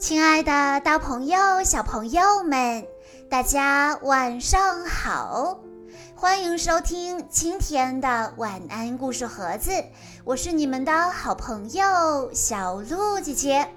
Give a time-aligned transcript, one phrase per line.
[0.00, 2.86] 亲爱的，大朋友、小朋友们，
[3.28, 5.60] 大家晚上好！
[6.16, 9.70] 欢迎收听今天的晚安故事盒子，
[10.24, 13.68] 我是你们的好朋友小鹿姐姐。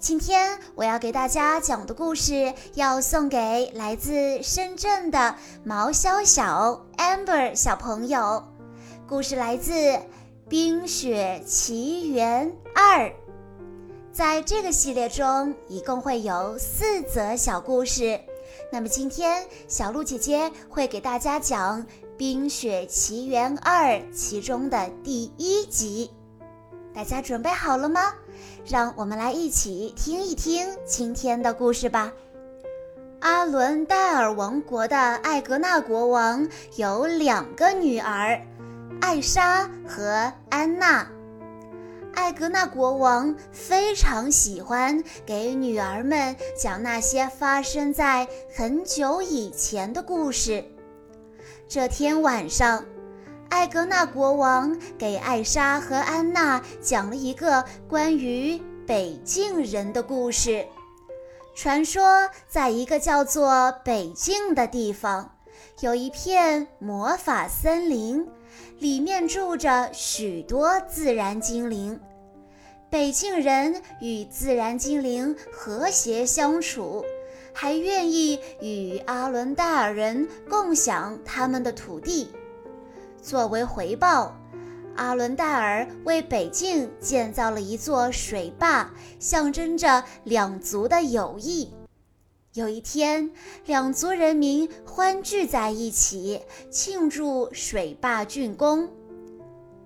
[0.00, 8.42] 今天我要给大家讲的故事，要送给来自深圳的毛小小 Amber 小朋友。
[9.08, 9.72] 故事来自
[10.48, 13.04] 《冰雪奇缘二》。
[14.16, 18.18] 在这个系列中，一共会有四则小故事。
[18.72, 21.82] 那么今天，小鹿姐姐会给大家讲
[22.16, 26.10] 《冰雪奇缘二》其中的第一集。
[26.94, 28.14] 大家准备好了吗？
[28.64, 32.10] 让我们来一起听一听今天的故事吧。
[33.20, 38.40] 阿伦戴尔王国的艾格纳国王有两个女儿，
[39.02, 41.06] 艾莎和安娜。
[42.16, 50.64] 艾格纳国王非常喜欢给女儿们讲那些发生在很久以前的故事。
[51.68, 52.82] 这天晚上，
[53.50, 60.66] 艾格纳国王给艾莎和安娜讲了一个关于北境人的故事。
[61.54, 65.36] 传说，在一个叫做北境的地方，
[65.80, 68.26] 有一片魔法森林。
[68.78, 71.98] 里面住着许多自然精灵，
[72.90, 77.02] 北境人与自然精灵和谐相处，
[77.54, 82.30] 还愿意与阿伦戴尔人共享他们的土地。
[83.22, 84.36] 作为回报，
[84.94, 91.72] 阿伦戴尔为北境建造了一座水坝，象征着两族的友谊。
[92.56, 93.30] 有一天，
[93.66, 96.40] 两族人民欢聚在一起
[96.70, 98.88] 庆祝水坝竣工。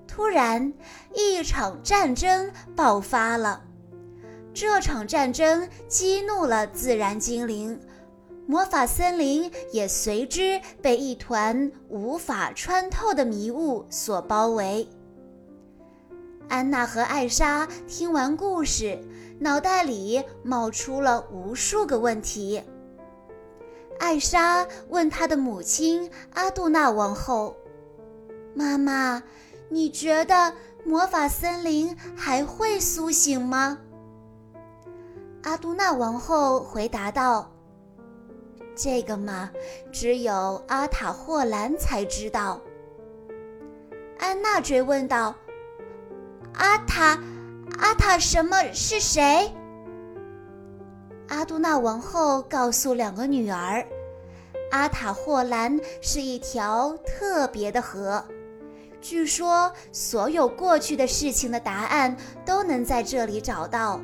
[0.07, 0.73] 突然，
[1.13, 3.65] 一场战争爆发了。
[4.55, 7.77] 这场战争激怒了自然精灵，
[8.47, 14.89] 魔法森林也随之被一团无法穿透的迷雾所包围。
[16.49, 18.97] 安娜和艾莎听完故事。
[19.43, 22.63] 脑袋里冒出了无数个问题。
[23.99, 27.57] 艾莎问她的母亲阿杜娜王后
[28.55, 29.23] ：“妈妈，
[29.71, 30.53] 你觉得
[30.85, 33.79] 魔法森林还会苏醒吗？”
[35.43, 37.51] 阿杜娜王后回答道
[38.77, 39.51] ：“这个嘛，
[39.91, 42.61] 只有阿塔霍兰才知道。”
[44.21, 45.35] 安娜追问道
[46.53, 47.19] ：“阿塔？”
[47.81, 49.51] 阿塔什么是谁？
[51.29, 53.87] 阿杜娜王后告诉两个女儿，
[54.71, 58.23] 阿塔霍兰是一条特别的河，
[59.01, 62.15] 据说所有过去的事情的答案
[62.45, 63.99] 都能在这里找到。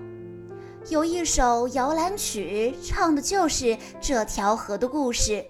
[0.89, 5.45] 有一首摇篮曲，唱的就是这条河的故事。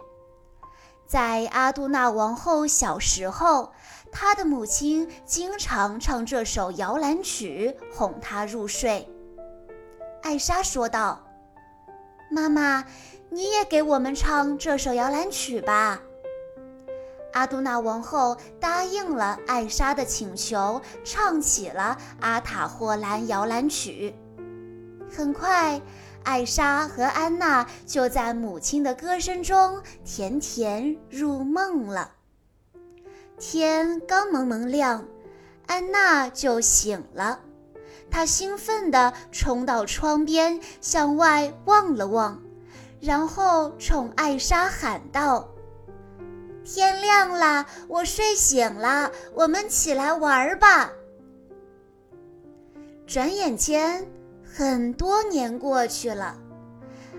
[1.07, 3.73] 在阿杜娜王后小时候。
[4.19, 9.07] 他的母亲经常唱这首摇篮曲哄他入睡。
[10.23, 11.23] 艾莎说道
[12.33, 12.83] ：“妈妈，
[13.29, 16.01] 你也给我们唱这首摇篮曲吧。”
[17.35, 24.15] 阿杜娜王后答应了艾莎的请求，唱起了阿塔霍兰摇篮曲。
[25.15, 25.79] 很快，
[26.25, 32.13] 艾莎和安娜就在母亲的歌声中甜甜入梦了。
[33.39, 35.07] 天刚蒙蒙亮，
[35.67, 37.41] 安娜就醒了。
[38.11, 42.41] 她兴奋地冲到窗边，向外望了望，
[42.99, 45.49] 然后冲艾莎喊道
[46.65, 50.91] ：“天亮了，我睡醒了，我们起来玩吧。”
[53.07, 54.09] 转眼间，
[54.45, 56.39] 很多年过去了，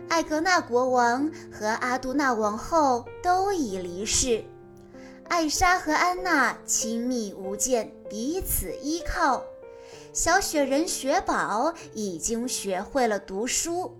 [0.10, 4.44] 艾格纳国王和阿杜纳王后都已离世。
[5.30, 9.44] 艾莎和安娜亲密无间，彼此依靠。
[10.14, 13.96] 小雪人雪宝已经学会了读书。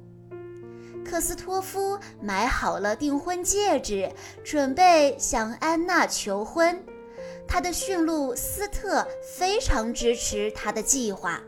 [1.06, 4.10] 克斯托夫买好了订婚戒指，
[4.44, 6.84] 准备向安娜求婚。
[7.48, 11.42] 他的驯鹿斯特非常支持他的计划。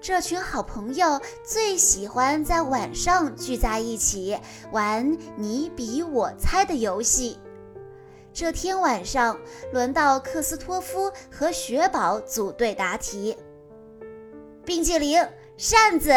[0.00, 4.36] 这群好朋友最喜欢在晚上聚在一起
[4.72, 7.38] 玩你比我猜的游戏。
[8.34, 9.38] 这天晚上，
[9.72, 13.36] 轮到克斯托夫和雪宝组队答题。
[14.64, 16.10] 冰激凌、扇子、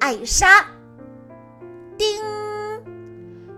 [0.00, 0.66] 艾莎。
[1.96, 2.20] 叮！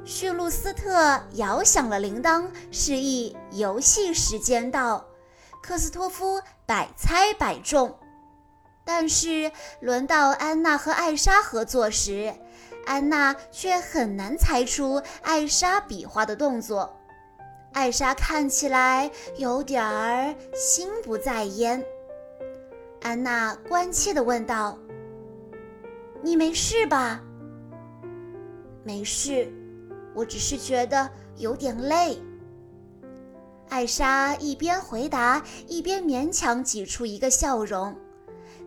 [0.04, 5.06] 驯鹿斯特摇响了铃铛，示意游戏时间到。
[5.62, 7.98] 克斯托夫百猜百中。
[8.84, 9.50] 但是
[9.80, 12.34] 轮到安娜和艾莎合作时，
[12.84, 16.94] 安娜却很难猜出艾莎比划的动作。
[17.76, 21.84] 艾莎看起来有点儿心不在焉。
[23.02, 24.78] 安娜关切地问道
[26.24, 27.22] ：“你没事吧
[28.82, 29.52] ？”“没事，
[30.14, 32.18] 我只是觉得有点累。”
[33.68, 37.94] 艾莎一边回答，一边勉强挤出一个笑容。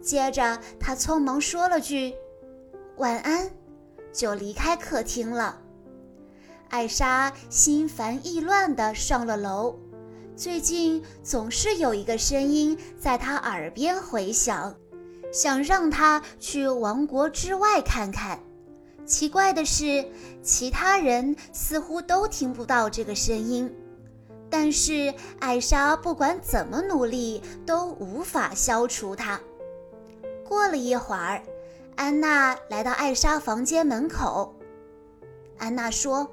[0.04, 2.14] 接着，她匆忙说了句
[2.98, 3.50] “晚安”，
[4.14, 5.60] 就离开客厅了。
[6.69, 9.77] 艾莎心烦意乱地上了楼。
[10.36, 14.75] 最近总是有一个声音在她耳边回响，
[15.33, 18.39] 想让她去王国之外看看。
[19.06, 20.07] 奇怪的是，
[20.44, 23.75] 其他人似乎都听不到这个声音，
[24.50, 29.39] 但是艾莎不管怎么努力都无法消除它。
[30.48, 31.42] 过了一会儿，
[31.95, 34.56] 安娜来到艾莎房间门口。
[35.57, 36.30] 安娜说。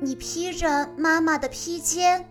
[0.00, 2.28] 你披着妈妈的披肩，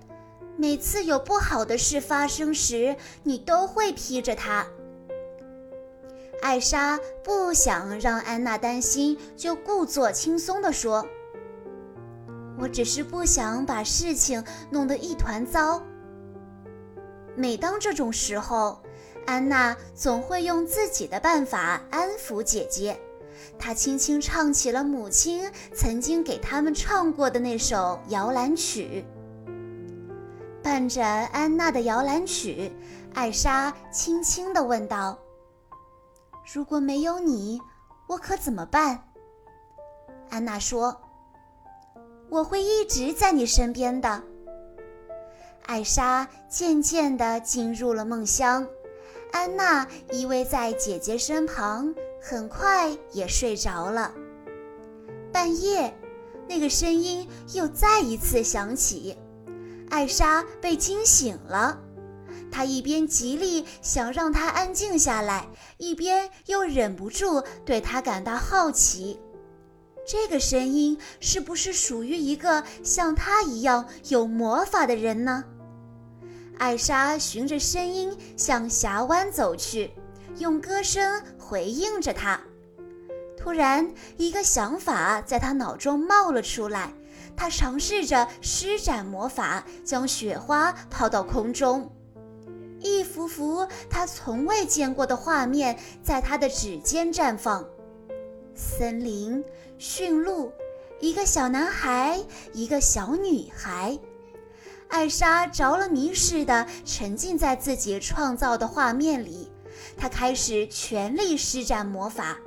[0.56, 4.66] 每次有不好的事发生时，你都会披着它。
[6.42, 11.08] 艾莎不想让安娜担心，就故作轻松地说
[12.60, 15.82] ：“我只是不想把事情弄得一团糟。”
[17.36, 18.80] 每当这种时候，
[19.26, 22.96] 安娜总会用自己的办法安抚姐姐。
[23.58, 29.06] 他轻轻唱起了母亲曾经给他们唱过的那首摇篮曲。
[30.62, 32.72] 伴着安娜的摇篮曲，
[33.14, 35.20] 艾莎轻轻地问道
[36.54, 37.62] ：“如果没有你，
[38.08, 39.04] 我可怎么办？”
[40.32, 41.02] 安娜说
[42.30, 44.24] ：“我会一直在你身边的。”
[45.68, 48.68] 艾莎渐渐地进入了梦乡，
[49.32, 51.94] 安娜依偎在姐姐身旁。
[52.28, 54.12] 很快也睡着了。
[55.32, 55.96] 半夜，
[56.50, 59.16] 那个声音又再一次响起，
[59.92, 61.80] 艾莎被惊醒了。
[62.52, 69.20] 她一边极力想让他安静下来，一边又忍不住对他感到好奇：
[70.04, 75.44] 这个声音是不是属于一个像他一样有魔法的人呢？
[76.58, 79.92] 艾莎循着声音向峡湾走去。
[80.38, 82.40] 用歌声回应着他。
[83.38, 86.94] 突然，一个想法在他脑中冒了出来。
[87.38, 91.92] 他尝试着施展魔法，将雪花抛到空中。
[92.80, 97.66] 一幅幅他从未见过的画面在他的指尖绽放：
[98.54, 99.44] 森林、
[99.78, 100.52] 驯鹿、
[101.00, 102.20] 一个小男孩、
[102.54, 104.00] 一个小女孩。
[104.88, 109.52] 艾莎着了迷似的沉浸在自己创造的画面里。
[109.98, 112.38] 他开始全力施展魔法，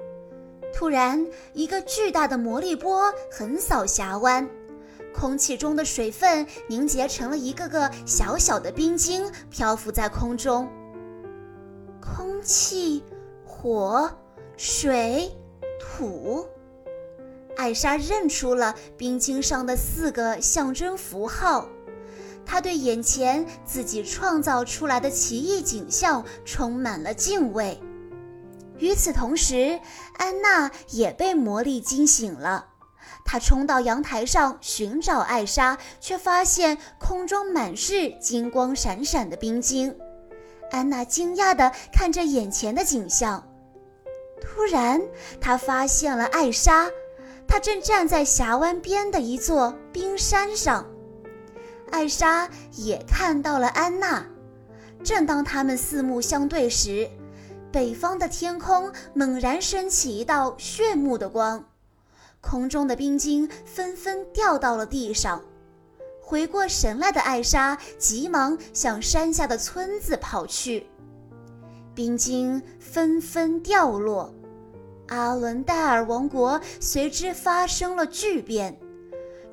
[0.74, 4.48] 突然，一个巨大的魔力波横扫峡湾，
[5.14, 10.68] 空气中的水分凝结成了一个个小小的冰晶，漂浮在空中。
[12.00, 13.02] 空气、
[13.44, 14.10] 火、
[14.56, 15.30] 水、
[15.80, 16.46] 土，
[17.56, 21.68] 艾莎认出了冰晶上的四个象征符号。
[22.48, 27.78] 他对眼前自己创造出来的奇异景象充满了敬畏。
[28.78, 29.78] 与此同时，
[30.16, 32.66] 安娜也被魔力惊醒了。
[33.24, 39.94] 她冲到阳台上寻找艾莎，却发现空中满是金光闪闪的冰晶。
[40.70, 43.46] 安娜惊讶地看着眼前的景象，
[44.40, 45.00] 突然，
[45.40, 46.88] 她发现了艾莎，
[47.46, 50.86] 她正站在峡湾边的一座冰山上。
[51.90, 54.24] 艾莎也看到了安娜。
[55.02, 57.08] 正当他们四目相对时，
[57.70, 61.64] 北方的天空猛然升起一道炫目的光，
[62.40, 65.42] 空中的冰晶纷纷掉到了地上。
[66.20, 70.86] 回过神来的艾莎急忙向山下的村子跑去，
[71.94, 74.34] 冰晶纷纷掉落，
[75.06, 78.78] 阿伦戴尔王国随之发生了巨变。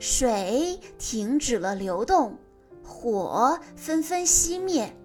[0.08, 2.38] 水停止了流动，
[2.84, 4.96] 火纷纷熄灭，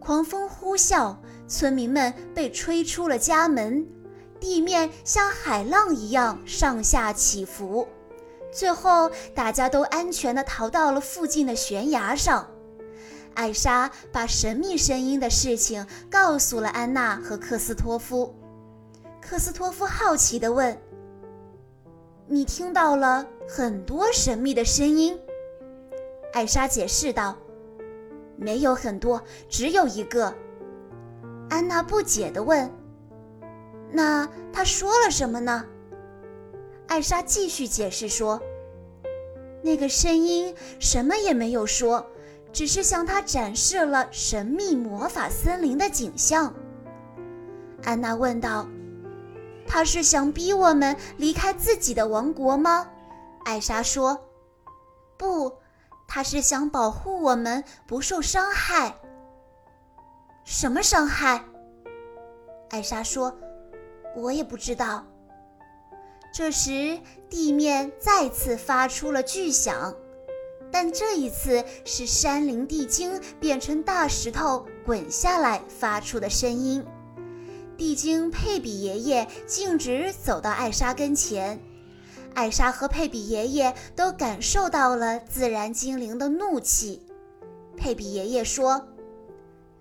[0.00, 1.14] 狂风呼啸，
[1.46, 3.86] 村民们被吹出了家门，
[4.40, 7.86] 地面像海浪一样上下起伏，
[8.52, 12.50] 最后大家都安全地逃到了附近的悬崖上。
[13.34, 18.34] 艾莎把神秘声音的事情告诉了安娜和克斯托夫，
[19.22, 20.76] 克斯托夫好奇地问。
[22.32, 25.18] 你听到了很多神秘的声音，
[26.32, 27.36] 艾莎解释道
[28.38, 30.32] ：“没有很多，只有一个。”
[31.50, 32.70] 安娜不解地问
[33.90, 35.66] ：“那他说了什么呢？”
[36.86, 38.40] 艾莎继续解释说
[39.60, 42.06] ：“那个声音什么也没有说，
[42.52, 46.54] 只是向他展示了神秘魔法森林的景象。”
[47.82, 48.68] 安娜问道
[49.72, 52.88] ：“他是想逼我们离开自己的王国吗？”
[53.46, 54.18] 艾莎说
[55.16, 55.52] ：“不，
[56.08, 58.96] 他是想保护我们不受伤害。”
[60.44, 61.44] 什么伤害？
[62.70, 63.32] 艾莎说
[64.16, 65.06] ：“我也不知道。”
[66.34, 66.98] 这时，
[67.28, 69.94] 地面再次发出了巨响，
[70.72, 76.84] 但这一次是山林地精变成大石头滚下来发出的声音。
[77.80, 81.58] 地精佩比爷爷径直走到艾莎跟前，
[82.34, 87.00] 艾莎和佩比爷爷都感受到了自然精灵的怒气。
[87.78, 88.86] 佩比爷爷说。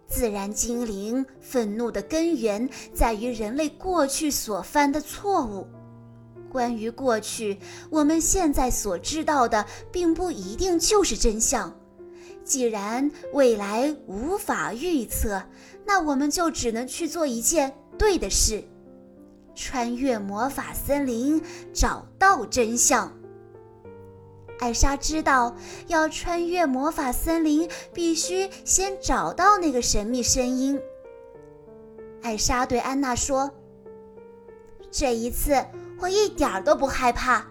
[0.08, 5.68] 自然精灵愤怒的根源在于人类过去所犯的错误。
[6.50, 7.60] 关于过去，
[7.92, 11.79] 我们现在所知道的并不一定就是真相。
[12.50, 15.44] 既然未来无法预测，
[15.86, 18.64] 那我们就只能去做一件对的事：
[19.54, 23.14] 穿越魔法森林，找到真相。
[24.58, 30.82] 艾莎知道，要穿越魔法森林，必须先找到那个神秘声音。
[32.24, 33.52] 艾莎对安娜说
[34.90, 35.64] ：“这一次，
[36.00, 37.46] 我一点都不害怕。”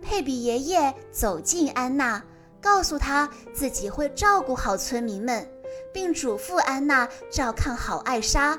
[0.00, 2.22] 佩比爷爷走近安娜，
[2.66, 5.48] 告诉他自己会照顾好村民们，
[5.92, 8.58] 并嘱咐安娜照看好艾莎。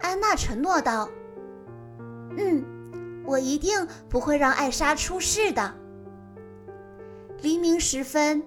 [0.00, 1.08] 安娜承诺道
[2.36, 5.72] ：“嗯，我一定不会让艾莎出事的。”
[7.42, 8.42] 黎明时分，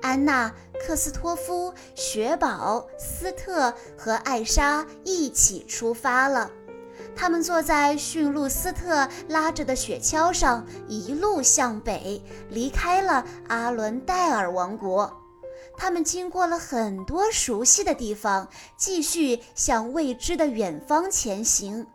[0.00, 6.50] 安娜、克斯托夫、雪宝、斯特和艾莎一起出发了。
[7.14, 15.16] 他们坐在驯鹿斯特拉着的雪橇上，一路向北，离开了阿伦戴尔王国。
[15.76, 21.86] 他们经过了很多熟悉的地方，继续向未知的远方前行。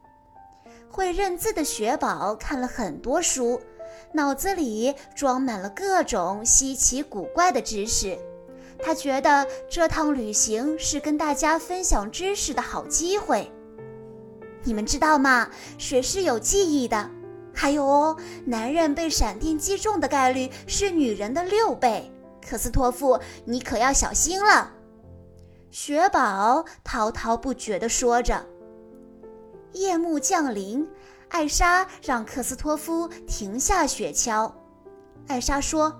[0.89, 3.61] 会认字的雪宝看了很多书。
[4.11, 8.17] 脑子里装满了各种稀奇古怪的知识，
[8.81, 13.51] 他觉得这趟旅行是跟大家分享知识的好机会。
[14.65, 15.47] 你们知道吗？
[15.77, 17.09] 水是有记忆的。
[17.53, 22.11] 还有哦，男人被闪电击中的概率是女人的六倍。
[22.45, 24.71] 克斯托夫，你可要小心了。
[25.71, 28.45] 雪宝滔滔不绝地说着。
[29.71, 30.85] 夜幕降临。
[31.29, 34.51] 艾莎让克斯托夫停下雪橇。
[35.27, 35.93] 艾莎说：“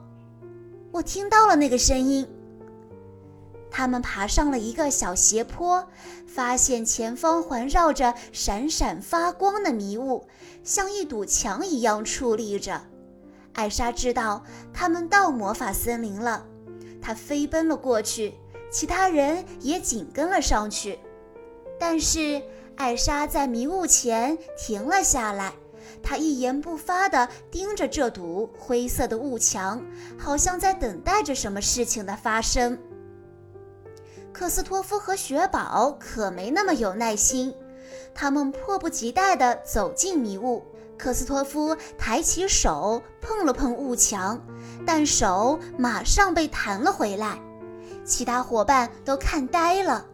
[0.93, 2.27] 我听到了那个声音。”
[3.77, 5.86] 他们爬上了一个小斜坡，
[6.25, 10.25] 发现前方环绕着闪闪发光的迷雾，
[10.63, 12.82] 像一堵墙一样矗立着。
[13.51, 16.46] 艾莎知道他们到魔法森林了，
[17.01, 18.36] 她飞奔了过去，
[18.72, 20.98] 其他人也紧跟了上去，
[21.77, 22.41] 但是。
[22.77, 25.53] 艾莎在迷雾前停了下来，
[26.03, 29.82] 她一言不发地盯着这堵灰色的雾墙，
[30.17, 32.77] 好像在等待着什么事情的发生。
[34.38, 37.56] 克斯托夫和雪宝可没那么有耐心，
[38.13, 40.62] 他们迫不及待地走进迷雾。
[40.98, 44.38] 克斯托夫抬起手碰了碰雾墙，
[44.86, 47.39] 但手马上被弹了回来，
[48.04, 50.06] 其他伙伴都看呆了。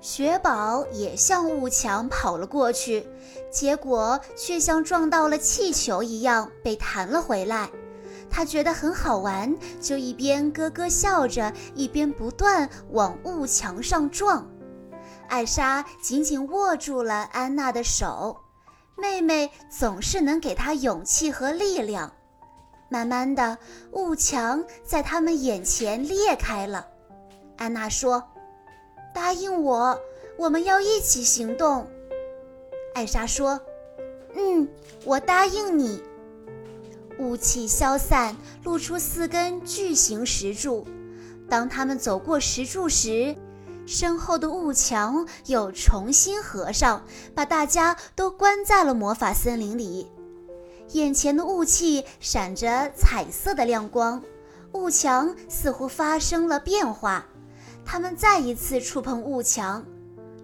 [0.00, 3.06] 雪宝也向雾墙跑了过去，
[3.52, 7.70] 结果却像撞到了气球一样被弹了回来。
[8.34, 14.44] 他觉得很好玩，就一边咯咯笑着，一边不断往雾墙上撞。
[15.28, 18.36] 艾莎紧紧握住了安娜的手，
[18.96, 22.12] 妹妹总是能给她勇气和力量。
[22.88, 23.56] 慢慢的，
[23.92, 26.88] 雾墙在他们眼前裂开了。
[27.56, 28.20] 安娜说。
[29.14, 29.96] 答应我，
[30.36, 31.86] 我们要一起行动。
[32.96, 33.60] 艾莎说
[34.34, 34.68] ：“嗯，
[35.04, 36.02] 我答应你。”
[37.18, 40.86] 雾气消散，露出四根巨型石柱。
[41.48, 43.36] 当他们走过石柱时，
[43.86, 47.04] 身后的雾墙又重新合上，
[47.34, 50.10] 把大家都关在了魔法森林里。
[50.92, 54.22] 眼前的雾气闪着彩色的亮光，
[54.72, 57.26] 雾墙似乎发生了变化。
[57.84, 59.84] 他们再一次触碰雾墙，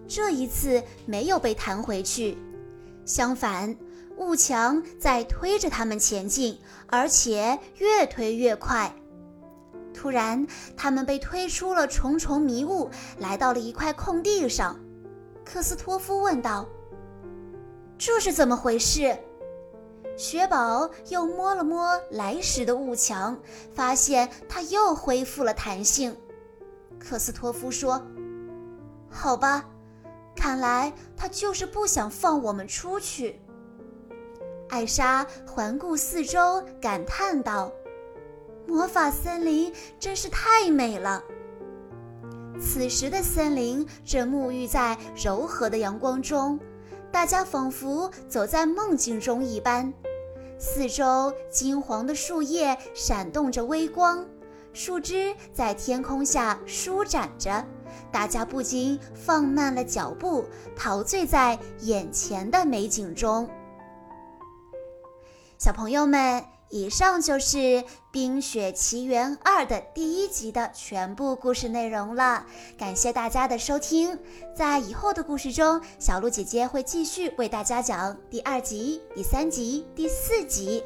[0.06, 2.36] 这一次没有被弹回去，
[3.06, 3.74] 相反，
[4.20, 8.94] 雾墙在推着他们前进，而且越推越快。
[9.94, 10.46] 突然，
[10.76, 14.78] 他们被推出了重重迷雾，来到了一块空地上。
[15.42, 16.68] 克斯托夫问道
[17.96, 19.16] ：“这是怎么回事？”
[20.18, 23.38] 雪宝又摸了摸来时的雾墙，
[23.72, 26.14] 发现它又恢复了弹性。
[26.98, 28.06] 克斯托夫说
[29.08, 29.64] ：“好吧，
[30.36, 33.40] 看来他就是不想放我们出去。”
[34.70, 37.72] 艾莎环顾四周，感叹道
[38.66, 41.22] ：“魔法森林真是太美了。”
[42.62, 46.58] 此时的森林正沐浴在柔和的阳光中，
[47.10, 49.92] 大家仿佛走在梦境中一般。
[50.58, 54.24] 四周金黄的树叶闪动着微光，
[54.72, 57.64] 树枝在天空下舒展着，
[58.12, 60.44] 大家不禁放慢了脚步，
[60.76, 63.48] 陶醉在眼前的美景中。
[65.60, 66.42] 小朋友们。
[66.72, 67.58] 以上就是
[68.12, 72.46] 《冰雪奇缘二》的第一集的全部故事内容了，
[72.78, 74.16] 感谢大家的收听。
[74.54, 80.84] 在以后的故事中，小鹿姐姐会继续为大家讲第二集、第三集、第四集。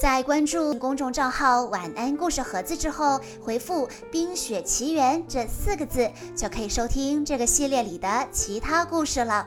[0.00, 9.46] 在关注公众账号“晚安故事盒子”之后，回复“冰雪奇缘”这四个字，就可以收听这个系列里的其他故事了。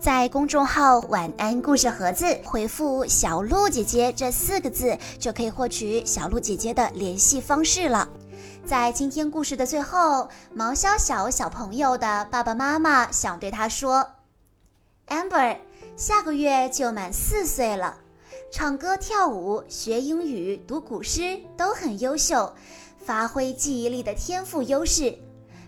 [0.00, 8.08] 在公众号“晚安故事盒子”回复“小鹿姐姐”这四个字，就可以获取小鹿姐姐的联系方式了。
[8.64, 14.06] 在今天故事的最后，毛小小小朋友的爸爸妈妈想对他说
[15.08, 15.58] ：“Amber，
[15.98, 17.96] 下个月就满四岁了。”
[18.52, 22.52] 唱歌、跳舞、学英语、读古诗都很优秀，
[23.02, 25.16] 发挥记忆力的天赋优势。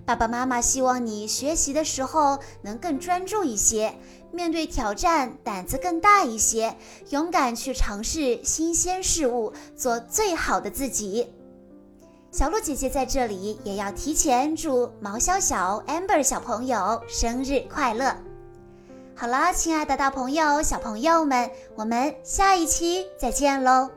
[0.04, 3.94] 爸爸妈妈希望你学习的时候能更专注一些，
[4.30, 6.76] 面对挑战胆子更大一些，
[7.08, 11.32] 勇敢去尝试新鲜事物，做最好的自己。
[12.30, 18.14] 小鹿姐姐在这里也要提前祝毛小小、Amber 小朋友生日快乐。
[19.16, 23.88] 好啦，亲爱的大朋友、小朋友们，我们下一期再见喽！